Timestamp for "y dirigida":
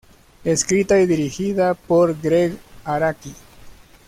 0.99-1.75